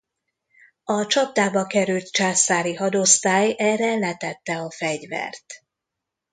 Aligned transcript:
A 0.83 1.05
csapdába 1.07 1.65
került 1.67 2.11
császári 2.11 2.73
hadosztály 2.75 3.55
erre 3.57 3.95
letette 3.95 4.57
a 4.57 4.71
fegyvert. 4.71 5.45